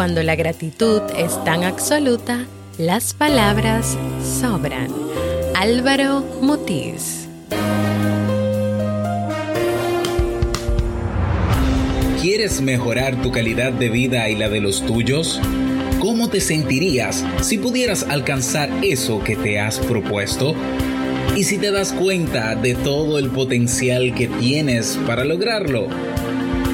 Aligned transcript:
cuando 0.00 0.22
la 0.22 0.34
gratitud 0.34 1.02
es 1.18 1.44
tan 1.44 1.62
absoluta, 1.62 2.46
las 2.78 3.12
palabras 3.12 3.98
sobran. 4.40 4.88
Álvaro 5.54 6.24
Mutis. 6.40 7.28
¿Quieres 12.22 12.62
mejorar 12.62 13.20
tu 13.20 13.30
calidad 13.30 13.74
de 13.74 13.90
vida 13.90 14.30
y 14.30 14.36
la 14.36 14.48
de 14.48 14.62
los 14.62 14.86
tuyos? 14.86 15.38
¿Cómo 15.98 16.30
te 16.30 16.40
sentirías 16.40 17.22
si 17.42 17.58
pudieras 17.58 18.04
alcanzar 18.04 18.70
eso 18.82 19.22
que 19.22 19.36
te 19.36 19.60
has 19.60 19.80
propuesto? 19.80 20.54
¿Y 21.36 21.44
si 21.44 21.58
te 21.58 21.70
das 21.70 21.92
cuenta 21.92 22.54
de 22.54 22.74
todo 22.74 23.18
el 23.18 23.28
potencial 23.28 24.14
que 24.14 24.28
tienes 24.28 24.98
para 25.06 25.26
lograrlo? 25.26 25.88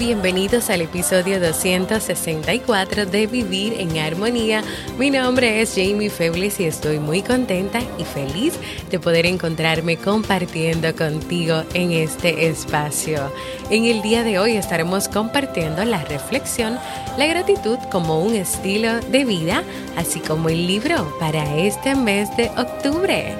Bienvenidos 0.00 0.70
al 0.70 0.80
episodio 0.80 1.38
264 1.38 3.04
de 3.04 3.26
Vivir 3.26 3.74
en 3.78 3.98
Armonía. 3.98 4.62
Mi 4.98 5.10
nombre 5.10 5.60
es 5.60 5.74
Jamie 5.74 6.08
Febles 6.08 6.58
y 6.58 6.64
estoy 6.64 6.98
muy 6.98 7.20
contenta 7.20 7.80
y 7.98 8.04
feliz 8.04 8.54
de 8.90 8.98
poder 8.98 9.26
encontrarme 9.26 9.98
compartiendo 9.98 10.96
contigo 10.96 11.64
en 11.74 11.92
este 11.92 12.46
espacio. 12.46 13.30
En 13.68 13.84
el 13.84 14.00
día 14.00 14.22
de 14.22 14.38
hoy 14.38 14.56
estaremos 14.56 15.06
compartiendo 15.06 15.84
la 15.84 16.02
reflexión, 16.02 16.78
la 17.18 17.26
gratitud 17.26 17.76
como 17.92 18.22
un 18.22 18.34
estilo 18.34 19.00
de 19.00 19.26
vida, 19.26 19.64
así 19.98 20.20
como 20.20 20.48
el 20.48 20.66
libro 20.66 21.14
para 21.20 21.58
este 21.58 21.94
mes 21.94 22.34
de 22.38 22.48
octubre. 22.56 23.34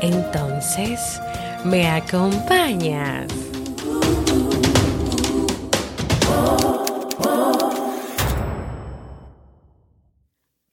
Entonces, 0.00 1.20
¿me 1.64 1.88
acompañas? 1.88 3.47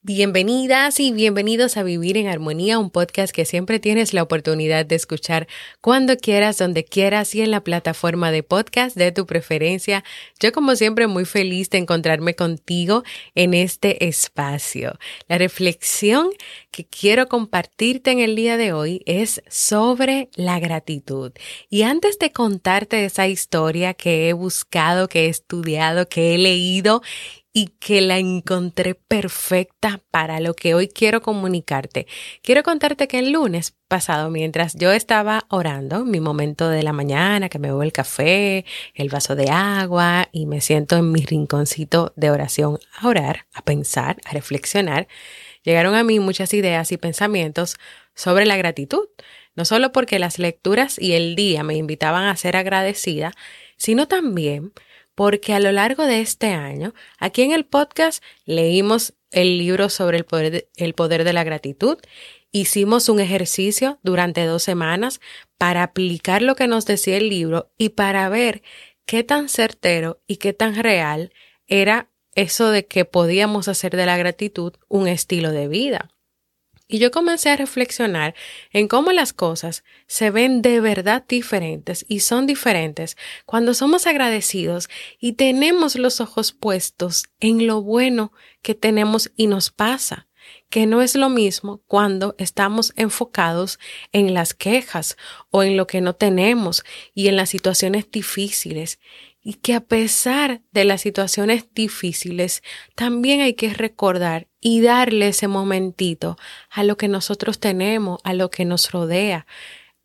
Bienvenidas 0.08 1.00
y 1.00 1.10
bienvenidos 1.10 1.76
a 1.76 1.82
Vivir 1.82 2.16
en 2.16 2.28
Armonía, 2.28 2.78
un 2.78 2.90
podcast 2.90 3.34
que 3.34 3.44
siempre 3.44 3.80
tienes 3.80 4.14
la 4.14 4.22
oportunidad 4.22 4.86
de 4.86 4.94
escuchar 4.94 5.48
cuando 5.80 6.16
quieras, 6.16 6.58
donde 6.58 6.84
quieras 6.84 7.34
y 7.34 7.40
en 7.40 7.50
la 7.50 7.64
plataforma 7.64 8.30
de 8.30 8.44
podcast 8.44 8.96
de 8.96 9.10
tu 9.10 9.26
preferencia. 9.26 10.04
Yo 10.38 10.52
como 10.52 10.76
siempre 10.76 11.08
muy 11.08 11.24
feliz 11.24 11.70
de 11.70 11.78
encontrarme 11.78 12.36
contigo 12.36 13.02
en 13.34 13.52
este 13.52 14.06
espacio. 14.06 14.96
La 15.26 15.38
reflexión 15.38 16.28
que 16.70 16.84
quiero 16.84 17.26
compartirte 17.26 18.12
en 18.12 18.20
el 18.20 18.36
día 18.36 18.56
de 18.56 18.72
hoy 18.72 19.02
es 19.06 19.42
sobre 19.48 20.28
la 20.36 20.60
gratitud. 20.60 21.32
Y 21.68 21.82
antes 21.82 22.20
de 22.20 22.30
contarte 22.30 23.04
esa 23.04 23.26
historia 23.26 23.92
que 23.94 24.28
he 24.28 24.34
buscado, 24.34 25.08
que 25.08 25.24
he 25.24 25.28
estudiado, 25.30 26.08
que 26.08 26.36
he 26.36 26.38
leído 26.38 27.02
y 27.56 27.68
que 27.80 28.02
la 28.02 28.18
encontré 28.18 28.94
perfecta 28.94 30.02
para 30.10 30.40
lo 30.40 30.52
que 30.52 30.74
hoy 30.74 30.88
quiero 30.88 31.22
comunicarte. 31.22 32.06
Quiero 32.42 32.62
contarte 32.62 33.08
que 33.08 33.18
el 33.18 33.32
lunes 33.32 33.74
pasado, 33.88 34.28
mientras 34.28 34.74
yo 34.74 34.92
estaba 34.92 35.46
orando, 35.48 36.04
mi 36.04 36.20
momento 36.20 36.68
de 36.68 36.82
la 36.82 36.92
mañana, 36.92 37.48
que 37.48 37.58
me 37.58 37.68
bebo 37.68 37.82
el 37.82 37.94
café, 37.94 38.66
el 38.92 39.08
vaso 39.08 39.36
de 39.36 39.48
agua 39.48 40.28
y 40.32 40.44
me 40.44 40.60
siento 40.60 40.98
en 40.98 41.10
mi 41.10 41.24
rinconcito 41.24 42.12
de 42.14 42.30
oración 42.30 42.78
a 42.94 43.08
orar, 43.08 43.46
a 43.54 43.62
pensar, 43.62 44.18
a 44.26 44.32
reflexionar, 44.32 45.08
llegaron 45.62 45.94
a 45.94 46.04
mí 46.04 46.20
muchas 46.20 46.52
ideas 46.52 46.92
y 46.92 46.98
pensamientos 46.98 47.78
sobre 48.14 48.44
la 48.44 48.58
gratitud. 48.58 49.08
No 49.54 49.64
solo 49.64 49.92
porque 49.92 50.18
las 50.18 50.38
lecturas 50.38 50.98
y 51.00 51.14
el 51.14 51.34
día 51.36 51.62
me 51.62 51.76
invitaban 51.76 52.24
a 52.24 52.36
ser 52.36 52.54
agradecida, 52.54 53.32
sino 53.78 54.08
también 54.08 54.74
porque 55.16 55.54
a 55.54 55.60
lo 55.60 55.72
largo 55.72 56.04
de 56.04 56.20
este 56.20 56.48
año, 56.48 56.94
aquí 57.18 57.42
en 57.42 57.50
el 57.50 57.64
podcast 57.64 58.22
leímos 58.44 59.14
el 59.32 59.58
libro 59.58 59.88
sobre 59.88 60.18
el 60.18 60.24
poder 60.24 60.68
de, 60.76 60.92
poder 60.92 61.24
de 61.24 61.32
la 61.32 61.42
gratitud, 61.42 61.98
hicimos 62.52 63.08
un 63.08 63.18
ejercicio 63.18 63.98
durante 64.02 64.44
dos 64.44 64.62
semanas 64.62 65.20
para 65.58 65.82
aplicar 65.82 66.42
lo 66.42 66.54
que 66.54 66.68
nos 66.68 66.86
decía 66.86 67.16
el 67.16 67.30
libro 67.30 67.72
y 67.76 67.88
para 67.88 68.28
ver 68.28 68.62
qué 69.06 69.24
tan 69.24 69.48
certero 69.48 70.20
y 70.26 70.36
qué 70.36 70.52
tan 70.52 70.76
real 70.76 71.32
era 71.66 72.10
eso 72.34 72.70
de 72.70 72.86
que 72.86 73.06
podíamos 73.06 73.68
hacer 73.68 73.96
de 73.96 74.06
la 74.06 74.18
gratitud 74.18 74.74
un 74.88 75.08
estilo 75.08 75.50
de 75.50 75.66
vida. 75.66 76.10
Y 76.88 76.98
yo 76.98 77.10
comencé 77.10 77.50
a 77.50 77.56
reflexionar 77.56 78.34
en 78.70 78.86
cómo 78.86 79.10
las 79.10 79.32
cosas 79.32 79.82
se 80.06 80.30
ven 80.30 80.62
de 80.62 80.80
verdad 80.80 81.24
diferentes 81.26 82.04
y 82.08 82.20
son 82.20 82.46
diferentes 82.46 83.16
cuando 83.44 83.74
somos 83.74 84.06
agradecidos 84.06 84.88
y 85.18 85.32
tenemos 85.32 85.96
los 85.96 86.20
ojos 86.20 86.52
puestos 86.52 87.24
en 87.40 87.66
lo 87.66 87.82
bueno 87.82 88.32
que 88.62 88.74
tenemos 88.76 89.32
y 89.36 89.48
nos 89.48 89.70
pasa, 89.70 90.28
que 90.70 90.86
no 90.86 91.02
es 91.02 91.16
lo 91.16 91.28
mismo 91.28 91.82
cuando 91.86 92.36
estamos 92.38 92.92
enfocados 92.96 93.80
en 94.12 94.32
las 94.32 94.54
quejas 94.54 95.16
o 95.50 95.64
en 95.64 95.76
lo 95.76 95.88
que 95.88 96.00
no 96.00 96.14
tenemos 96.14 96.84
y 97.14 97.26
en 97.26 97.36
las 97.36 97.50
situaciones 97.50 98.10
difíciles. 98.10 99.00
Y 99.40 99.54
que 99.54 99.74
a 99.74 99.80
pesar 99.80 100.62
de 100.72 100.84
las 100.84 101.02
situaciones 101.02 101.72
difíciles, 101.72 102.64
también 102.96 103.40
hay 103.40 103.54
que 103.54 103.72
recordar 103.72 104.48
y 104.66 104.80
darle 104.80 105.28
ese 105.28 105.46
momentito 105.46 106.36
a 106.70 106.82
lo 106.82 106.96
que 106.96 107.06
nosotros 107.06 107.60
tenemos, 107.60 108.18
a 108.24 108.34
lo 108.34 108.50
que 108.50 108.64
nos 108.64 108.90
rodea. 108.90 109.46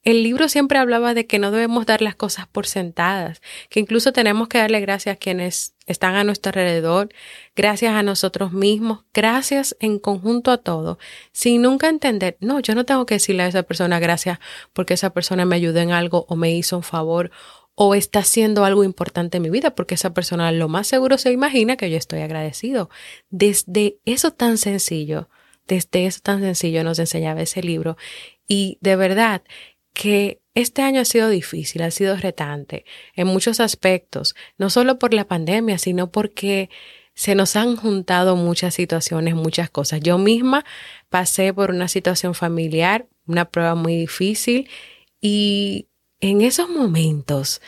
El 0.04 0.22
libro 0.22 0.50
siempre 0.50 0.78
hablaba 0.78 1.16
de 1.16 1.26
que 1.26 1.40
no 1.40 1.50
debemos 1.50 1.88
dar 1.88 2.04
las 2.04 2.14
cosas 2.14 2.46
por 2.46 2.68
sentadas, 2.68 3.42
que 3.70 3.80
incluso 3.80 4.14
tenemos 4.14 4.50
que 4.50 4.60
darle 4.60 4.80
gracias 4.80 5.16
a 5.16 5.18
quienes 5.18 5.74
están 5.88 6.14
a 6.14 6.24
nuestro 6.24 6.52
alrededor, 6.52 7.10
gracias 7.56 7.96
a 7.96 8.04
nosotros 8.04 8.54
mismos, 8.54 9.04
gracias 9.16 9.76
en 9.80 9.98
conjunto 9.98 10.52
a 10.52 10.58
todo, 10.58 11.00
sin 11.32 11.64
nunca 11.64 11.90
entender, 11.90 12.38
no, 12.40 12.60
yo 12.60 12.76
no 12.76 12.86
tengo 12.86 13.08
que 13.08 13.16
decirle 13.16 13.42
a 13.42 13.48
esa 13.48 13.64
persona 13.64 14.00
gracias 14.00 14.38
porque 14.74 14.94
esa 14.94 15.10
persona 15.10 15.44
me 15.44 15.56
ayudó 15.56 15.80
en 15.80 15.92
algo 15.92 16.26
o 16.30 16.36
me 16.36 16.52
hizo 16.52 16.78
un 16.78 16.84
favor 16.84 17.32
o 17.84 17.96
está 17.96 18.20
haciendo 18.20 18.64
algo 18.64 18.84
importante 18.84 19.38
en 19.38 19.42
mi 19.44 19.50
vida, 19.50 19.74
porque 19.74 19.96
esa 19.96 20.14
persona 20.14 20.52
lo 20.52 20.70
más 20.70 20.86
seguro 20.86 21.18
se 21.18 21.32
imagina 21.32 21.78
que 21.78 21.90
yo 21.90 21.98
estoy 21.98 22.20
agradecido. 22.20 22.92
Desde 23.32 23.98
eso 24.06 24.30
tan 24.30 24.60
sencillo, 24.60 25.30
desde 25.66 26.06
eso 26.06 26.20
tan 26.22 26.42
sencillo 26.42 26.84
nos 26.84 27.00
enseñaba 27.00 27.42
ese 27.42 27.64
libro. 27.64 27.98
Y 28.48 28.78
de 28.82 28.96
verdad 28.98 29.42
que 29.94 30.44
este 30.54 30.84
año 30.84 31.02
ha 31.02 31.06
sido 31.06 31.28
difícil, 31.30 31.82
ha 31.82 31.90
sido 31.90 32.16
retante 32.18 32.86
en 33.16 33.26
muchos 33.26 33.60
aspectos, 33.60 34.36
no 34.60 34.70
solo 34.70 35.00
por 35.00 35.16
la 35.16 35.26
pandemia, 35.26 35.80
sino 35.80 36.12
porque 36.12 36.70
se 37.16 37.34
nos 37.34 37.56
han 37.56 37.78
juntado 37.78 38.36
muchas 38.36 38.76
situaciones, 38.76 39.34
muchas 39.34 39.72
cosas. 39.72 40.02
Yo 40.02 40.20
misma 40.20 40.66
pasé 41.10 41.52
por 41.52 41.72
una 41.72 41.88
situación 41.88 42.36
familiar, 42.36 43.08
una 43.26 43.46
prueba 43.46 43.74
muy 43.74 43.96
difícil 43.96 44.70
y 45.20 45.88
en 46.22 46.42
esos 46.42 46.70
momentos 46.70 47.62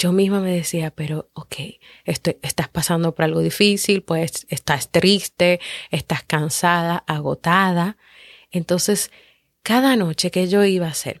yo 0.00 0.12
misma 0.12 0.40
me 0.40 0.50
decía, 0.50 0.90
pero 0.90 1.28
ok, 1.34 1.56
estás 2.06 2.68
pasando 2.70 3.14
por 3.14 3.26
algo 3.26 3.40
difícil, 3.40 4.02
pues 4.02 4.46
estás 4.48 4.90
triste, 4.90 5.60
estás 5.90 6.22
cansada, 6.22 7.04
agotada. 7.06 7.98
Entonces, 8.50 9.10
cada 9.62 9.96
noche 9.96 10.30
que 10.30 10.48
yo 10.48 10.64
iba 10.64 10.86
a 10.86 10.92
hacer, 10.92 11.20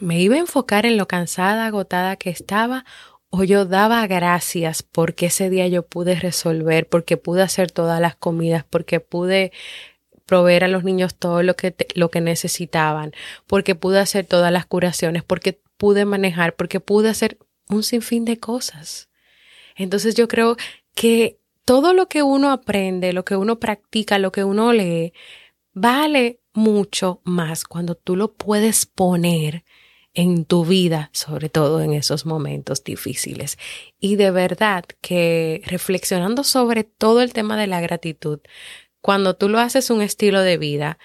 me 0.00 0.18
iba 0.18 0.36
a 0.36 0.38
enfocar 0.38 0.86
en 0.86 0.96
lo 0.96 1.06
cansada, 1.06 1.66
agotada 1.66 2.16
que 2.16 2.30
estaba 2.30 2.86
o 3.28 3.44
yo 3.44 3.66
daba 3.66 4.06
gracias 4.06 4.82
porque 4.82 5.26
ese 5.26 5.50
día 5.50 5.68
yo 5.68 5.82
pude 5.82 6.14
resolver, 6.14 6.88
porque 6.88 7.18
pude 7.18 7.42
hacer 7.42 7.70
todas 7.70 8.00
las 8.00 8.16
comidas, 8.16 8.64
porque 8.64 8.98
pude 9.00 9.52
proveer 10.24 10.64
a 10.64 10.68
los 10.68 10.84
niños 10.84 11.16
todo 11.16 11.42
lo 11.42 11.54
que, 11.54 11.76
lo 11.94 12.10
que 12.10 12.22
necesitaban, 12.22 13.12
porque 13.46 13.74
pude 13.74 14.00
hacer 14.00 14.24
todas 14.24 14.50
las 14.50 14.64
curaciones, 14.64 15.22
porque 15.22 15.60
pude 15.76 16.06
manejar, 16.06 16.54
porque 16.56 16.80
pude 16.80 17.10
hacer 17.10 17.36
un 17.68 17.82
sinfín 17.82 18.24
de 18.24 18.38
cosas. 18.38 19.08
Entonces 19.76 20.14
yo 20.14 20.28
creo 20.28 20.56
que 20.94 21.38
todo 21.64 21.92
lo 21.92 22.08
que 22.08 22.22
uno 22.22 22.50
aprende, 22.50 23.12
lo 23.12 23.24
que 23.24 23.36
uno 23.36 23.58
practica, 23.58 24.18
lo 24.18 24.32
que 24.32 24.44
uno 24.44 24.72
lee, 24.72 25.12
vale 25.72 26.40
mucho 26.54 27.20
más 27.24 27.64
cuando 27.64 27.94
tú 27.94 28.16
lo 28.16 28.34
puedes 28.34 28.86
poner 28.86 29.64
en 30.14 30.46
tu 30.46 30.64
vida, 30.64 31.10
sobre 31.12 31.50
todo 31.50 31.82
en 31.82 31.92
esos 31.92 32.24
momentos 32.24 32.82
difíciles. 32.82 33.58
Y 34.00 34.16
de 34.16 34.30
verdad 34.30 34.84
que 35.02 35.60
reflexionando 35.66 36.42
sobre 36.42 36.84
todo 36.84 37.20
el 37.20 37.34
tema 37.34 37.58
de 37.58 37.66
la 37.66 37.82
gratitud, 37.82 38.40
cuando 39.02 39.36
tú 39.36 39.50
lo 39.50 39.58
haces 39.58 39.90
un 39.90 40.00
estilo 40.00 40.40
de 40.40 40.56
vida 40.56 40.98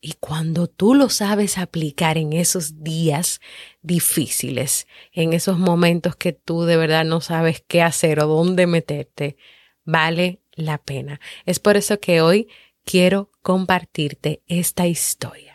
y 0.00 0.14
cuando 0.14 0.66
tú 0.66 0.94
lo 0.94 1.10
sabes 1.10 1.58
aplicar 1.58 2.16
en 2.16 2.32
esos 2.32 2.82
días 2.82 3.40
difíciles, 3.82 4.86
en 5.12 5.32
esos 5.32 5.58
momentos 5.58 6.16
que 6.16 6.32
tú 6.32 6.62
de 6.62 6.76
verdad 6.76 7.04
no 7.04 7.20
sabes 7.20 7.62
qué 7.66 7.82
hacer 7.82 8.20
o 8.20 8.26
dónde 8.26 8.66
meterte, 8.66 9.36
vale 9.84 10.40
la 10.52 10.78
pena. 10.78 11.20
Es 11.44 11.58
por 11.58 11.76
eso 11.76 12.00
que 12.00 12.22
hoy 12.22 12.48
quiero 12.84 13.30
compartirte 13.42 14.42
esta 14.46 14.86
historia. 14.86 15.49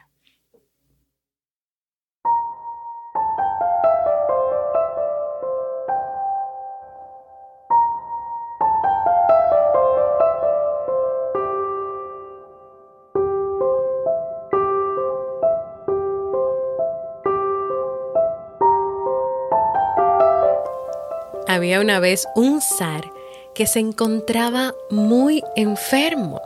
Había 21.65 21.81
una 21.81 21.99
vez 21.99 22.27
un 22.35 22.61
zar 22.61 23.11
que 23.55 23.65
se 23.65 23.79
encontraba 23.79 24.75
muy 24.91 25.41
enfermo. 25.55 26.39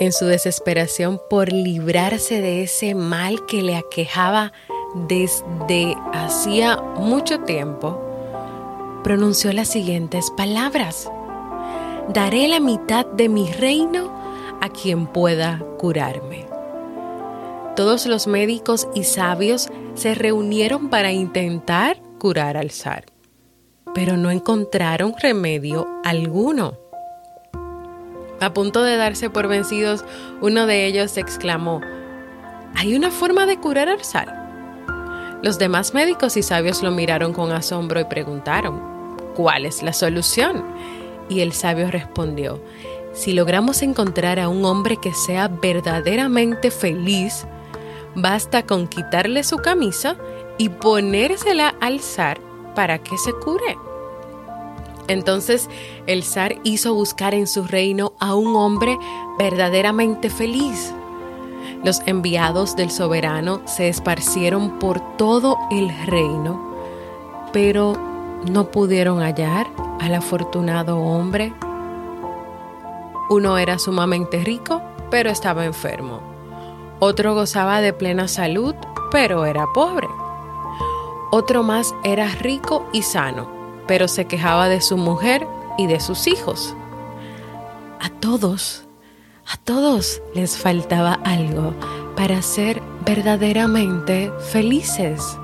En 0.00 0.12
su 0.12 0.24
desesperación 0.24 1.20
por 1.30 1.52
librarse 1.52 2.40
de 2.40 2.64
ese 2.64 2.96
mal 2.96 3.46
que 3.46 3.62
le 3.62 3.76
aquejaba 3.76 4.52
desde 5.06 5.94
hacía 6.12 6.78
mucho 6.96 7.42
tiempo, 7.42 8.02
pronunció 9.04 9.52
las 9.52 9.68
siguientes 9.68 10.32
palabras. 10.32 11.08
Daré 12.08 12.48
la 12.48 12.58
mitad 12.58 13.06
de 13.06 13.28
mi 13.28 13.52
reino 13.52 14.12
a 14.60 14.70
quien 14.70 15.06
pueda 15.06 15.64
curarme. 15.78 16.46
Todos 17.76 18.06
los 18.06 18.26
médicos 18.26 18.88
y 18.92 19.04
sabios 19.04 19.68
se 19.94 20.16
reunieron 20.16 20.90
para 20.90 21.12
intentar 21.12 22.02
curar 22.18 22.56
al 22.56 22.72
zar 22.72 23.09
pero 23.94 24.16
no 24.16 24.30
encontraron 24.30 25.14
remedio 25.20 25.88
alguno. 26.04 26.74
A 28.40 28.54
punto 28.54 28.82
de 28.82 28.96
darse 28.96 29.28
por 29.28 29.48
vencidos, 29.48 30.04
uno 30.40 30.66
de 30.66 30.86
ellos 30.86 31.16
exclamó, 31.16 31.80
¿hay 32.74 32.94
una 32.94 33.10
forma 33.10 33.46
de 33.46 33.58
curar 33.58 33.88
al 33.88 34.02
zar? 34.02 35.38
Los 35.42 35.58
demás 35.58 35.94
médicos 35.94 36.36
y 36.36 36.42
sabios 36.42 36.82
lo 36.82 36.90
miraron 36.90 37.32
con 37.32 37.52
asombro 37.52 38.00
y 38.00 38.04
preguntaron, 38.04 39.16
¿cuál 39.34 39.66
es 39.66 39.82
la 39.82 39.92
solución? 39.92 40.64
Y 41.28 41.40
el 41.40 41.52
sabio 41.52 41.90
respondió, 41.90 42.62
si 43.12 43.32
logramos 43.32 43.82
encontrar 43.82 44.38
a 44.38 44.48
un 44.48 44.64
hombre 44.64 44.96
que 44.96 45.12
sea 45.12 45.48
verdaderamente 45.48 46.70
feliz, 46.70 47.46
basta 48.14 48.64
con 48.64 48.88
quitarle 48.88 49.44
su 49.44 49.58
camisa 49.58 50.16
y 50.58 50.68
ponérsela 50.68 51.74
al 51.80 52.00
zar 52.00 52.49
para 52.74 52.98
que 52.98 53.16
se 53.18 53.32
cure. 53.32 53.76
Entonces 55.08 55.68
el 56.06 56.22
zar 56.22 56.56
hizo 56.62 56.94
buscar 56.94 57.34
en 57.34 57.46
su 57.46 57.64
reino 57.64 58.12
a 58.20 58.34
un 58.34 58.54
hombre 58.54 58.96
verdaderamente 59.38 60.30
feliz. 60.30 60.94
Los 61.82 62.00
enviados 62.06 62.76
del 62.76 62.90
soberano 62.90 63.62
se 63.64 63.88
esparcieron 63.88 64.78
por 64.78 65.00
todo 65.16 65.56
el 65.70 65.90
reino, 66.06 66.76
pero 67.52 67.94
no 68.48 68.70
pudieron 68.70 69.20
hallar 69.20 69.66
al 69.98 70.14
afortunado 70.14 70.98
hombre. 70.98 71.52
Uno 73.30 73.58
era 73.58 73.78
sumamente 73.78 74.44
rico, 74.44 74.82
pero 75.10 75.30
estaba 75.30 75.64
enfermo. 75.64 76.20
Otro 76.98 77.34
gozaba 77.34 77.80
de 77.80 77.94
plena 77.94 78.28
salud, 78.28 78.74
pero 79.10 79.46
era 79.46 79.66
pobre. 79.74 80.08
Otro 81.32 81.62
más 81.62 81.94
era 82.02 82.26
rico 82.26 82.88
y 82.92 83.02
sano, 83.02 83.48
pero 83.86 84.08
se 84.08 84.24
quejaba 84.24 84.68
de 84.68 84.80
su 84.80 84.96
mujer 84.96 85.46
y 85.78 85.86
de 85.86 86.00
sus 86.00 86.26
hijos. 86.26 86.74
A 88.00 88.08
todos, 88.08 88.88
a 89.46 89.56
todos 89.56 90.22
les 90.34 90.58
faltaba 90.58 91.20
algo 91.24 91.72
para 92.16 92.42
ser 92.42 92.82
verdaderamente 93.04 94.32
felices. 94.50 95.38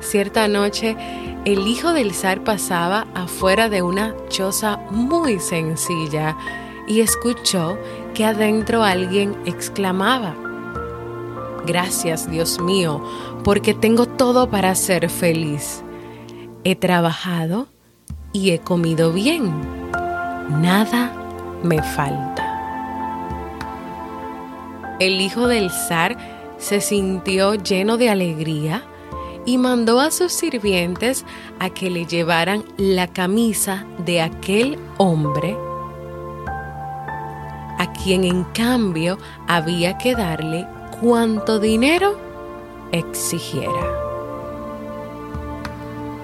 Cierta 0.00 0.48
noche, 0.48 0.96
el 1.44 1.66
hijo 1.68 1.92
del 1.92 2.12
zar 2.12 2.42
pasaba 2.42 3.06
afuera 3.14 3.68
de 3.68 3.82
una 3.82 4.16
choza 4.28 4.78
muy 4.90 5.38
sencilla 5.38 6.36
y 6.88 7.02
escuchó 7.02 7.78
que 8.14 8.24
adentro 8.24 8.82
alguien 8.82 9.36
exclamaba, 9.46 10.34
Gracias 11.70 12.28
Dios 12.28 12.60
mío, 12.60 13.00
porque 13.44 13.74
tengo 13.74 14.06
todo 14.06 14.50
para 14.50 14.74
ser 14.74 15.08
feliz. 15.08 15.84
He 16.64 16.74
trabajado 16.74 17.68
y 18.32 18.50
he 18.50 18.58
comido 18.58 19.12
bien. 19.12 19.52
Nada 20.48 21.12
me 21.62 21.80
falta. 21.80 22.44
El 24.98 25.20
hijo 25.20 25.46
del 25.46 25.70
zar 25.70 26.16
se 26.58 26.80
sintió 26.80 27.54
lleno 27.54 27.98
de 27.98 28.10
alegría 28.10 28.82
y 29.46 29.56
mandó 29.56 30.00
a 30.00 30.10
sus 30.10 30.32
sirvientes 30.32 31.24
a 31.60 31.70
que 31.70 31.88
le 31.88 32.04
llevaran 32.04 32.64
la 32.78 33.06
camisa 33.06 33.86
de 34.04 34.22
aquel 34.22 34.76
hombre, 34.98 35.56
a 37.78 37.92
quien 38.02 38.24
en 38.24 38.42
cambio 38.42 39.18
había 39.46 39.96
que 39.98 40.16
darle 40.16 40.66
cuanto 41.00 41.58
dinero 41.58 42.16
exigiera. 42.92 43.98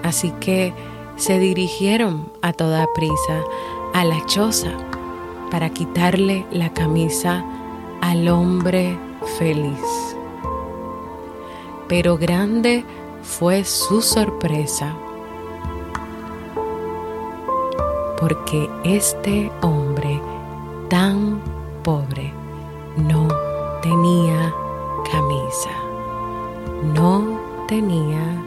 Así 0.03 0.31
que 0.39 0.73
se 1.17 1.39
dirigieron 1.39 2.31
a 2.41 2.53
toda 2.53 2.87
prisa 2.93 3.43
a 3.93 4.05
la 4.05 4.25
choza 4.25 4.71
para 5.51 5.69
quitarle 5.69 6.45
la 6.51 6.73
camisa 6.73 7.43
al 8.01 8.27
hombre 8.27 8.97
feliz. 9.37 10.15
Pero 11.87 12.17
grande 12.17 12.83
fue 13.23 13.63
su 13.63 14.01
sorpresa, 14.01 14.93
porque 18.19 18.69
este 18.83 19.51
hombre 19.61 20.21
tan 20.89 21.41
pobre 21.83 22.33
no 22.97 23.27
tenía 23.81 24.26
No 27.69 28.46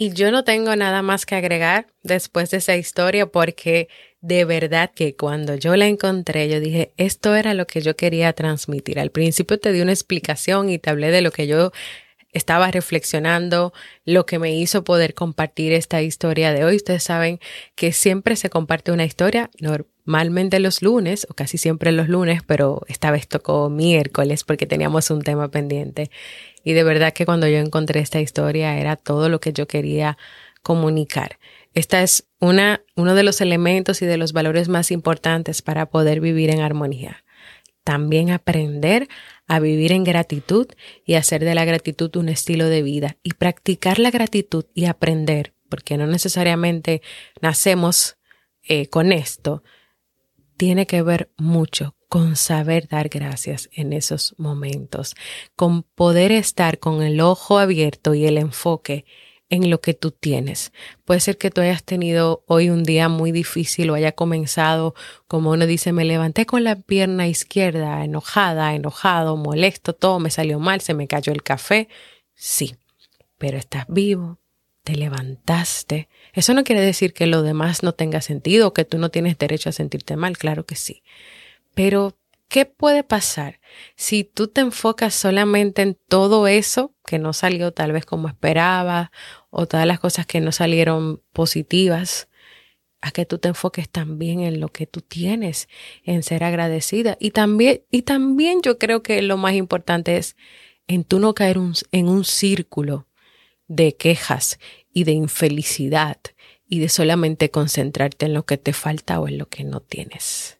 Y 0.00 0.12
yo 0.12 0.30
no 0.30 0.44
tengo 0.44 0.76
nada 0.76 1.02
más 1.02 1.26
que 1.26 1.34
agregar 1.34 1.88
después 2.04 2.52
de 2.52 2.58
esa 2.58 2.76
historia 2.76 3.26
porque 3.26 3.88
de 4.20 4.44
verdad 4.44 4.92
que 4.94 5.16
cuando 5.16 5.56
yo 5.56 5.74
la 5.74 5.86
encontré 5.86 6.48
yo 6.48 6.60
dije, 6.60 6.92
esto 6.96 7.34
era 7.34 7.52
lo 7.52 7.66
que 7.66 7.80
yo 7.80 7.96
quería 7.96 8.32
transmitir. 8.32 9.00
Al 9.00 9.10
principio 9.10 9.58
te 9.58 9.72
di 9.72 9.80
una 9.80 9.90
explicación 9.90 10.70
y 10.70 10.78
te 10.78 10.90
hablé 10.90 11.10
de 11.10 11.20
lo 11.20 11.32
que 11.32 11.48
yo 11.48 11.72
estaba 12.32 12.70
reflexionando, 12.70 13.72
lo 14.04 14.24
que 14.24 14.38
me 14.38 14.54
hizo 14.54 14.84
poder 14.84 15.14
compartir 15.14 15.72
esta 15.72 16.00
historia 16.00 16.52
de 16.52 16.64
hoy. 16.64 16.76
Ustedes 16.76 17.02
saben 17.02 17.40
que 17.74 17.92
siempre 17.92 18.36
se 18.36 18.50
comparte 18.50 18.92
una 18.92 19.04
historia, 19.04 19.50
normalmente 20.08 20.58
los 20.58 20.80
lunes, 20.80 21.26
o 21.28 21.34
casi 21.34 21.58
siempre 21.58 21.92
los 21.92 22.08
lunes, 22.08 22.40
pero 22.42 22.80
esta 22.88 23.10
vez 23.10 23.28
tocó 23.28 23.68
miércoles 23.68 24.42
porque 24.42 24.64
teníamos 24.64 25.10
un 25.10 25.20
tema 25.20 25.50
pendiente. 25.50 26.10
Y 26.64 26.72
de 26.72 26.82
verdad 26.82 27.12
que 27.12 27.26
cuando 27.26 27.46
yo 27.46 27.58
encontré 27.58 28.00
esta 28.00 28.18
historia 28.18 28.78
era 28.78 28.96
todo 28.96 29.28
lo 29.28 29.38
que 29.38 29.52
yo 29.52 29.68
quería 29.68 30.16
comunicar. 30.62 31.38
Esta 31.74 32.02
es 32.02 32.26
una, 32.40 32.80
uno 32.96 33.14
de 33.14 33.22
los 33.22 33.42
elementos 33.42 34.00
y 34.00 34.06
de 34.06 34.16
los 34.16 34.32
valores 34.32 34.70
más 34.70 34.90
importantes 34.92 35.60
para 35.60 35.90
poder 35.90 36.22
vivir 36.22 36.48
en 36.48 36.60
armonía. 36.60 37.22
También 37.84 38.30
aprender 38.30 39.08
a 39.46 39.60
vivir 39.60 39.92
en 39.92 40.04
gratitud 40.04 40.68
y 41.04 41.14
hacer 41.14 41.44
de 41.44 41.54
la 41.54 41.66
gratitud 41.66 42.16
un 42.16 42.30
estilo 42.30 42.70
de 42.70 42.82
vida 42.82 43.18
y 43.22 43.34
practicar 43.34 43.98
la 43.98 44.10
gratitud 44.10 44.64
y 44.72 44.86
aprender, 44.86 45.52
porque 45.68 45.98
no 45.98 46.06
necesariamente 46.06 47.02
nacemos 47.42 48.16
eh, 48.62 48.86
con 48.86 49.12
esto, 49.12 49.62
tiene 50.58 50.86
que 50.86 51.00
ver 51.02 51.30
mucho 51.38 51.94
con 52.08 52.36
saber 52.36 52.88
dar 52.88 53.08
gracias 53.08 53.70
en 53.72 53.92
esos 53.92 54.34
momentos, 54.38 55.14
con 55.56 55.82
poder 55.82 56.32
estar 56.32 56.78
con 56.78 57.02
el 57.02 57.20
ojo 57.20 57.58
abierto 57.58 58.14
y 58.14 58.26
el 58.26 58.38
enfoque 58.38 59.06
en 59.50 59.70
lo 59.70 59.80
que 59.80 59.94
tú 59.94 60.10
tienes. 60.10 60.72
Puede 61.04 61.20
ser 61.20 61.38
que 61.38 61.50
tú 61.50 61.60
hayas 61.60 61.84
tenido 61.84 62.44
hoy 62.46 62.70
un 62.70 62.82
día 62.82 63.08
muy 63.08 63.32
difícil 63.32 63.88
o 63.90 63.94
haya 63.94 64.12
comenzado, 64.12 64.94
como 65.26 65.50
uno 65.50 65.64
dice, 65.66 65.92
me 65.92 66.04
levanté 66.04 66.44
con 66.44 66.64
la 66.64 66.76
pierna 66.76 67.28
izquierda, 67.28 68.04
enojada, 68.04 68.74
enojado, 68.74 69.36
molesto, 69.36 69.94
todo 69.94 70.18
me 70.18 70.30
salió 70.30 70.58
mal, 70.58 70.80
se 70.80 70.92
me 70.92 71.06
cayó 71.06 71.32
el 71.32 71.42
café. 71.42 71.88
Sí, 72.34 72.76
pero 73.38 73.58
estás 73.58 73.86
vivo, 73.88 74.38
te 74.88 74.96
levantaste. 74.96 76.08
Eso 76.32 76.54
no 76.54 76.64
quiere 76.64 76.80
decir 76.80 77.12
que 77.12 77.26
lo 77.26 77.42
demás 77.42 77.82
no 77.82 77.92
tenga 77.92 78.22
sentido, 78.22 78.72
que 78.72 78.86
tú 78.86 78.96
no 78.96 79.10
tienes 79.10 79.36
derecho 79.36 79.68
a 79.68 79.72
sentirte 79.72 80.16
mal, 80.16 80.38
claro 80.38 80.64
que 80.64 80.76
sí. 80.76 81.02
Pero, 81.74 82.16
¿qué 82.48 82.64
puede 82.64 83.04
pasar 83.04 83.60
si 83.96 84.24
tú 84.24 84.48
te 84.48 84.62
enfocas 84.62 85.12
solamente 85.12 85.82
en 85.82 85.98
todo 86.08 86.46
eso 86.48 86.94
que 87.04 87.18
no 87.18 87.34
salió 87.34 87.70
tal 87.74 87.92
vez 87.92 88.06
como 88.06 88.28
esperabas 88.28 89.10
o 89.50 89.66
todas 89.66 89.86
las 89.86 90.00
cosas 90.00 90.24
que 90.24 90.40
no 90.40 90.52
salieron 90.52 91.22
positivas? 91.34 92.28
a 93.00 93.12
que 93.12 93.24
tú 93.24 93.38
te 93.38 93.46
enfoques 93.46 93.88
también 93.88 94.40
en 94.40 94.58
lo 94.58 94.70
que 94.70 94.84
tú 94.84 95.02
tienes, 95.02 95.68
en 96.02 96.24
ser 96.24 96.42
agradecida. 96.42 97.16
Y 97.20 97.30
también, 97.30 97.82
y 97.92 98.02
también 98.02 98.60
yo 98.60 98.76
creo 98.76 99.04
que 99.04 99.22
lo 99.22 99.36
más 99.36 99.54
importante 99.54 100.16
es 100.16 100.34
en 100.88 101.04
tú 101.04 101.20
no 101.20 101.32
caer 101.32 101.58
en 101.92 102.08
un 102.08 102.24
círculo 102.24 103.06
de 103.68 103.94
quejas 103.94 104.58
y 104.92 105.04
de 105.04 105.12
infelicidad 105.12 106.18
y 106.68 106.80
de 106.80 106.88
solamente 106.88 107.50
concentrarte 107.50 108.26
en 108.26 108.34
lo 108.34 108.44
que 108.44 108.58
te 108.58 108.72
falta 108.72 109.20
o 109.20 109.28
en 109.28 109.38
lo 109.38 109.48
que 109.48 109.64
no 109.64 109.80
tienes. 109.80 110.58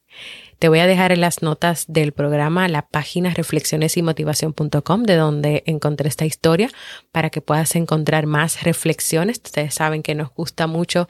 Te 0.58 0.68
voy 0.68 0.80
a 0.80 0.86
dejar 0.88 1.12
en 1.12 1.20
las 1.20 1.42
notas 1.42 1.84
del 1.86 2.12
programa 2.12 2.66
la 2.68 2.88
página 2.88 3.32
reflexionesymotivación.com 3.32 5.02
de 5.04 5.14
donde 5.14 5.62
encontré 5.66 6.08
esta 6.08 6.26
historia 6.26 6.68
para 7.12 7.30
que 7.30 7.40
puedas 7.40 7.76
encontrar 7.76 8.26
más 8.26 8.64
reflexiones. 8.64 9.40
Ustedes 9.44 9.74
saben 9.74 10.02
que 10.02 10.16
nos 10.16 10.34
gusta 10.34 10.66
mucho 10.66 11.08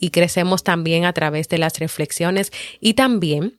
y 0.00 0.10
crecemos 0.10 0.64
también 0.64 1.04
a 1.04 1.12
través 1.12 1.48
de 1.48 1.58
las 1.58 1.78
reflexiones 1.78 2.50
y 2.80 2.94
también 2.94 3.57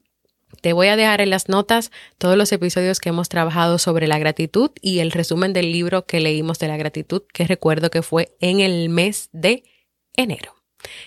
te 0.61 0.73
voy 0.73 0.87
a 0.87 0.95
dejar 0.95 1.21
en 1.21 1.29
las 1.29 1.49
notas 1.49 1.91
todos 2.17 2.37
los 2.37 2.51
episodios 2.51 2.99
que 2.99 3.09
hemos 3.09 3.29
trabajado 3.29 3.77
sobre 3.77 4.07
la 4.07 4.19
gratitud 4.19 4.71
y 4.81 4.99
el 4.99 5.11
resumen 5.11 5.53
del 5.53 5.71
libro 5.71 6.05
que 6.05 6.19
leímos 6.19 6.59
de 6.59 6.67
la 6.67 6.77
gratitud, 6.77 7.23
que 7.33 7.47
recuerdo 7.47 7.89
que 7.89 8.01
fue 8.01 8.35
en 8.39 8.59
el 8.59 8.89
mes 8.89 9.29
de 9.31 9.63
enero. 10.15 10.59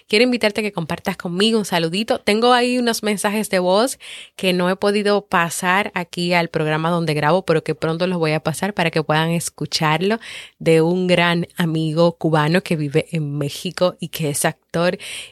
Quiero 0.06 0.25
invitarte 0.25 0.61
a 0.61 0.64
que 0.64 0.73
compartas 0.73 1.16
conmigo 1.16 1.59
un 1.59 1.64
saludito. 1.64 2.18
Tengo 2.18 2.52
ahí 2.52 2.78
unos 2.78 3.02
mensajes 3.02 3.49
de 3.49 3.59
voz 3.59 3.99
que 4.37 4.52
no 4.52 4.68
he 4.68 4.76
podido 4.76 5.26
pasar 5.26 5.90
aquí 5.94 6.35
al 6.35 6.49
programa 6.49 6.90
donde 6.90 7.14
grabo, 7.14 7.44
pero 7.44 7.64
que 7.64 7.75
pronto 7.75 8.06
los 8.06 8.18
voy 8.18 8.32
a 8.32 8.40
pasar 8.40 8.75
para 8.75 8.90
que 8.90 9.02
puedan 9.02 9.30
escucharlo 9.30 10.18
de 10.59 10.82
un 10.82 11.06
gran 11.06 11.49
amigo 11.56 12.18
cubano 12.18 12.62
que 12.62 12.76
vive 12.76 13.06
en 13.12 13.38
México 13.38 13.97
y 13.99 14.09
que 14.09 14.30
es 14.30 14.44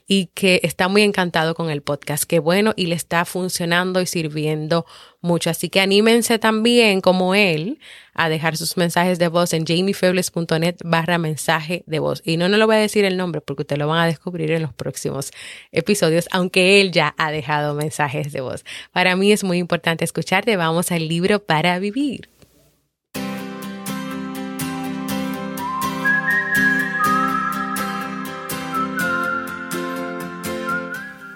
y 0.07 0.27
que 0.35 0.61
está 0.63 0.89
muy 0.89 1.03
encantado 1.03 1.55
con 1.55 1.71
el 1.71 1.83
podcast. 1.83 2.25
Qué 2.25 2.39
bueno 2.39 2.75
y 2.77 2.87
le 2.87 2.95
está 2.95 3.25
funcionando 3.25 4.01
y 4.01 4.07
sirviendo 4.07 4.87
mucho. 5.21 5.51
Así 5.51 5.69
que 5.69 5.81
anímense 5.81 6.39
también 6.39 7.01
como 7.01 7.35
él 7.35 7.79
a 8.15 8.29
dejar 8.29 8.57
sus 8.57 8.77
mensajes 8.77 9.19
de 9.19 9.29
voz 9.29 9.53
en 9.55 9.65
jamiefebles.net 9.65 10.77
barra 10.85 11.19
mensaje 11.19 11.85
de 11.87 11.99
voz. 11.99 12.23
Y 12.25 12.37
no, 12.37 12.49
no 12.49 12.57
lo 12.57 12.67
voy 12.67 12.77
a 12.77 12.81
decir 12.81 13.05
el 13.05 13.17
nombre 13.17 13.41
porque 13.41 13.63
ustedes 13.63 13.79
lo 13.79 13.89
van 13.89 14.01
a 14.01 14.07
descubrir 14.07 14.51
en 14.51 14.63
los 14.63 14.75
próximos 14.75 15.31
episodios, 15.73 16.29
aunque 16.31 16.81
él 16.81 16.93
ya 16.93 17.15
ha 17.17 17.31
dejado 17.31 17.75
mensajes 17.75 18.33
de 18.33 18.41
voz. 18.41 18.65
Para 18.93 19.17
mí 19.17 19.33
es 19.33 19.45
muy 19.45 19.59
importante 19.59 20.05
escucharte. 20.05 20.57
Vamos 20.57 20.93
al 20.93 21.09
libro 21.09 21.43
para 21.45 21.79
vivir. 21.79 22.29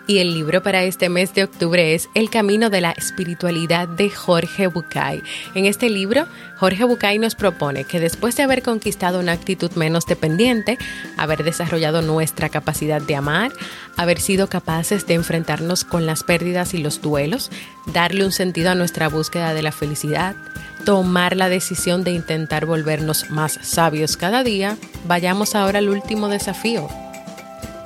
Y 0.07 0.19
el 0.19 0.35
libro 0.35 0.63
para 0.63 0.85
este 0.85 1.09
mes 1.09 1.33
de 1.33 1.45
octubre 1.45 1.95
es 1.95 2.11
El 2.15 2.29
Camino 2.29 2.69
de 2.69 2.83
la 2.83 2.91
Espiritualidad 2.91 3.89
de 3.89 4.11
Jorge 4.11 4.67
Bucay. 4.67 5.23
En 5.55 5.65
este 5.65 5.89
libro, 5.89 6.27
Jorge 6.59 6.85
Bucay 6.85 7.19
nos 7.19 7.35
propone 7.35 7.85
que 7.85 8.01
después 8.01 8.37
de 8.37 8.43
haber 8.43 8.63
conquistado 8.63 9.19
una 9.19 9.33
actitud 9.33 9.71
menos 9.77 10.05
dependiente, 10.05 10.77
haber 11.17 11.43
desarrollado 11.43 12.03
nuestra 12.03 12.51
capacidad 12.51 13.01
de 13.01 13.17
amar, 13.17 13.53
haber 13.97 14.21
sido 14.21 14.49
capaces 14.49 15.07
de 15.07 15.15
enfrentarnos 15.15 15.85
con 15.85 16.05
las 16.05 16.23
pérdidas 16.23 16.75
y 16.75 16.79
los 16.79 17.01
duelos, 17.01 17.51
darle 17.87 18.27
un 18.27 18.33
sentido 18.33 18.73
a 18.73 18.75
nuestra 18.75 19.09
búsqueda 19.09 19.55
de 19.55 19.63
la 19.63 19.73
felicidad, 19.73 20.37
tomar 20.85 21.35
la 21.35 21.49
decisión 21.49 22.05
de 22.05 22.11
intentar 22.11 22.67
volvernos 22.67 23.31
más 23.31 23.59
sabios 23.63 24.19
cada 24.19 24.45
día, 24.45 24.77
vayamos 25.07 25.55
ahora 25.55 25.79
al 25.79 25.89
último 25.89 26.29
desafío, 26.29 26.91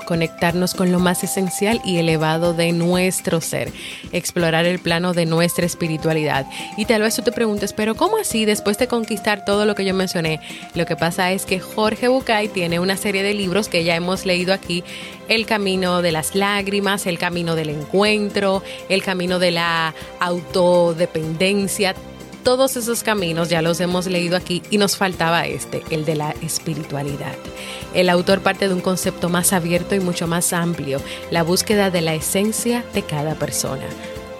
conectarnos 0.09 0.73
con 0.73 0.91
lo 0.91 1.01
más 1.01 1.23
esencial 1.23 1.83
y 1.85 1.99
elevado 1.99 2.55
de 2.55 2.73
nuestro 2.73 3.43
ser, 3.43 3.71
explorar 4.11 4.65
el 4.65 4.79
plano 4.79 5.13
de 5.13 5.27
nuestra 5.27 5.67
espiritualidad. 5.67 6.47
Y 6.79 6.87
tal 6.87 7.03
vez 7.03 7.15
tú 7.15 7.21
te 7.21 7.31
preguntes, 7.31 7.75
pero 7.75 7.95
¿cómo 7.95 8.17
así 8.17 8.47
después 8.47 8.79
de 8.79 8.89
conquistar 8.89 9.45
todo 9.45 9.67
lo 9.67 9.75
que 9.75 9.85
yo 9.85 9.93
mencioné? 9.93 10.41
Lo 10.75 10.87
que 10.87 10.97
pasa 10.97 11.31
es 11.33 11.45
que 11.45 11.61
Jorge 11.61 12.09
Bucay 12.09 12.49
tiene 12.49 12.81
una 12.81 12.97
serie 12.97 13.23
de 13.23 13.35
libros 13.35 13.69
que 13.69 13.85
ya 13.85 13.97
hemos 13.97 14.25
leído 14.25 14.55
aquí, 14.55 14.83
El 15.29 15.45
camino 15.45 16.01
de 16.01 16.13
las 16.13 16.35
lágrimas, 16.35 17.07
El 17.07 17.19
camino 17.19 17.55
del 17.55 17.69
encuentro, 17.69 18.63
El 18.89 19.03
camino 19.03 19.39
de 19.39 19.51
la 19.51 19.95
autodependencia, 20.21 21.95
todos 22.43 22.79
esos 22.79 23.03
caminos 23.03 23.51
ya 23.51 23.61
los 23.61 23.79
hemos 23.81 24.07
leído 24.07 24.39
aquí 24.39 24.63
y 24.71 24.79
nos 24.79 24.97
faltaba 24.97 25.47
este, 25.47 25.83
el 25.91 26.07
de 26.07 26.15
la 26.15 26.31
espiritualidad. 26.41 27.35
El 27.95 28.11
autor 28.11 28.41
parte 28.41 28.69
de 28.69 28.75
un 28.75 28.81
concepto 28.81 29.29
más 29.29 29.53
abierto 29.53 29.95
y 29.95 30.01
mucho 30.01 30.27
más 30.27 30.53
amplio, 30.53 31.01
la 31.31 31.43
búsqueda 31.43 31.91
de 31.91 32.03
la 32.03 32.15
esencia 32.15 32.85
de 32.95 33.03
cada 33.03 33.35
persona. 33.35 33.87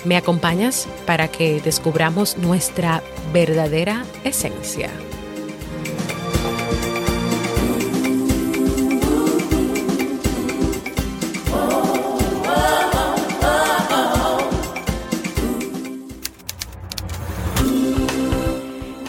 ¿Me 0.05 0.17
acompañas 0.17 0.87
para 1.07 1.29
que 1.29 1.61
descubramos 1.61 2.39
nuestra 2.39 3.03
verdadera 3.33 4.05
esencia? 4.25 4.91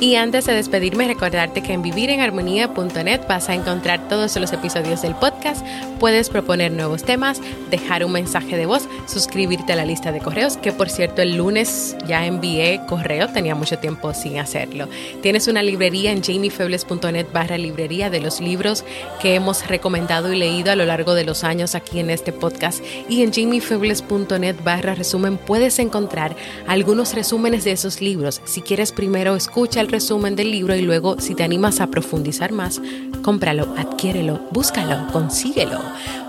Y 0.09 0.15
antes 0.15 0.47
de 0.47 0.55
despedirme, 0.55 1.05
recordarte 1.05 1.61
que 1.61 1.71
en 1.71 1.83
vivirenarmonía.net 1.83 3.21
vas 3.29 3.47
a 3.47 3.53
encontrar 3.53 4.09
todos 4.09 4.35
los 4.37 4.51
episodios 4.51 5.03
del 5.03 5.13
podcast, 5.13 5.63
puedes 5.99 6.31
proponer 6.31 6.71
nuevos 6.71 7.03
temas, 7.03 7.39
dejar 7.69 8.03
un 8.03 8.13
mensaje 8.13 8.57
de 8.57 8.65
voz, 8.65 8.89
suscribirte 9.05 9.73
a 9.73 9.75
la 9.75 9.85
lista 9.85 10.11
de 10.11 10.19
correos, 10.19 10.57
que 10.57 10.71
por 10.71 10.89
cierto 10.89 11.21
el 11.21 11.37
lunes 11.37 11.95
ya 12.07 12.25
envié 12.25 12.81
correo, 12.87 13.27
tenía 13.27 13.53
mucho 13.53 13.77
tiempo 13.77 14.15
sin 14.15 14.39
hacerlo. 14.39 14.87
Tienes 15.21 15.47
una 15.47 15.61
librería 15.61 16.11
en 16.11 16.23
jamiefebles.net 16.23 17.27
barra 17.31 17.59
librería 17.59 18.09
de 18.09 18.19
los 18.19 18.41
libros 18.41 18.85
que 19.21 19.35
hemos 19.35 19.67
recomendado 19.67 20.33
y 20.33 20.39
leído 20.39 20.71
a 20.71 20.75
lo 20.75 20.85
largo 20.85 21.13
de 21.13 21.23
los 21.23 21.43
años 21.43 21.75
aquí 21.75 21.99
en 21.99 22.09
este 22.09 22.31
podcast 22.33 22.83
y 23.07 23.21
en 23.21 23.31
jamiefebles.net 23.31 24.55
barra 24.63 24.95
resumen 24.95 25.37
puedes 25.37 25.77
encontrar 25.77 26.35
algunos 26.65 27.13
resúmenes 27.13 27.63
de 27.63 27.73
esos 27.73 28.01
libros. 28.01 28.41
Si 28.45 28.63
quieres 28.63 28.91
primero 28.91 29.35
escucha 29.35 29.81
el 29.81 29.98
resumen 29.99 30.37
del 30.37 30.49
libro 30.49 30.77
y 30.77 30.81
luego 30.81 31.19
si 31.19 31.35
te 31.35 31.43
animas 31.43 31.81
a 31.81 31.87
profundizar 31.87 32.53
más, 32.53 32.81
cómpralo, 33.21 33.67
adquiérelo, 33.77 34.39
búscalo, 34.49 35.11
consíguelo. 35.11 35.77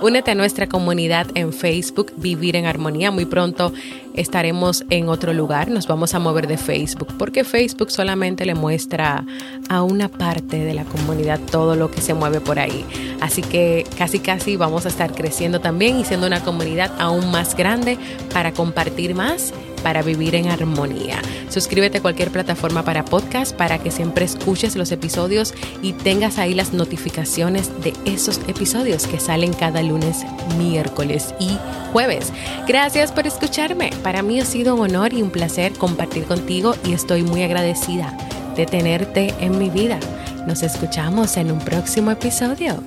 Únete 0.03 0.33
a 0.33 0.35
nuestra 0.35 0.67
comunidad 0.67 1.29
en 1.37 1.53
Facebook 1.53 2.13
Vivir 2.17 2.57
en 2.57 2.67
Armonía. 2.67 3.13
Muy 3.13 3.27
pronto 3.27 3.73
estaremos 4.15 4.85
en 4.91 5.09
otro 5.09 5.33
lugar, 5.33 5.71
nos 5.71 5.87
vamos 5.87 6.15
a 6.15 6.19
mover 6.19 6.49
de 6.49 6.57
Facebook 6.57 7.15
porque 7.17 7.45
Facebook 7.45 7.93
solamente 7.93 8.45
le 8.45 8.57
muestra 8.57 9.25
a 9.69 9.85
una 9.85 10.09
parte 10.09 10.59
de 10.59 10.75
la 10.75 10.85
comunidad 10.85 11.39
todo 11.39 11.77
lo 11.77 11.93
que 11.93 12.01
se 12.01 12.13
mueve 12.13 12.41
por 12.41 12.59
ahí. 12.59 12.85
Así 13.21 13.41
que 13.41 13.87
casi 13.97 14.19
casi 14.19 14.57
vamos 14.57 14.85
a 14.85 14.89
estar 14.89 15.15
creciendo 15.15 15.61
también 15.61 16.01
y 16.01 16.05
siendo 16.05 16.27
una 16.27 16.43
comunidad 16.43 16.91
aún 16.99 17.31
más 17.31 17.55
grande 17.55 17.99
para 18.33 18.51
compartir 18.51 19.15
más 19.15 19.55
para 19.83 20.03
vivir 20.03 20.35
en 20.35 20.49
armonía. 20.49 21.21
Suscríbete 21.49 21.99
a 21.99 22.03
cualquier 22.03 22.31
plataforma 22.31 22.85
para 22.85 23.05
podcast 23.05 23.55
para 23.57 23.79
que 23.79 23.91
siempre 23.91 24.25
escuches 24.25 24.77
los 24.77 24.93
episodios 24.93 25.55
y 25.83 25.93
tengas 25.93 26.39
ahí 26.39 26.55
las 26.55 26.73
notificaciones 26.73 27.71
de 27.83 27.93
esos 28.05 28.41
episodios 28.47 29.07
que 29.07 29.21
salen 29.21 29.53
cada 29.53 29.83
lunes, 29.83 30.25
miércoles 30.59 31.35
y 31.41 31.59
jueves. 31.93 32.33
Gracias 32.67 33.13
por 33.13 33.27
escucharme. 33.27 33.91
Para 34.03 34.23
mí 34.23 34.41
ha 34.41 34.45
sido 34.45 34.75
un 34.75 34.83
honor 34.83 35.13
y 35.13 35.23
un 35.23 35.31
placer 35.31 35.73
compartir 35.73 36.25
contigo 36.25 36.75
y 36.85 36.93
estoy 36.93 37.23
muy 37.23 37.43
agradecida 37.43 38.17
de 38.57 38.67
tenerte 38.67 39.35
en 39.41 39.59
mi 39.59 39.71
vida. 39.71 39.99
Nos 40.47 40.63
escuchamos 40.63 41.37
en 41.37 41.51
un 41.51 41.59
próximo 41.59 42.11
episodio 42.11 42.83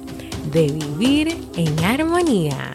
de 0.52 0.68
Vivir 0.72 1.38
en 1.56 1.84
Armonía. 1.84 2.74